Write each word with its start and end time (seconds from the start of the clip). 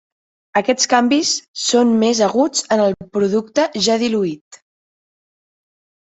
Aquests 0.59 0.87
canvis 0.91 1.33
són 1.63 1.91
més 2.03 2.21
aguts 2.27 2.63
en 2.75 2.81
el 2.85 2.95
producte 3.17 3.65
ja 3.89 3.99
diluït. 4.05 4.59